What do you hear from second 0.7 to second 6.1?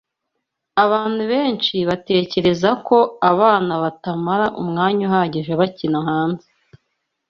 Abantu benshi batekereza ko abana batamara umwanya uhagije bakina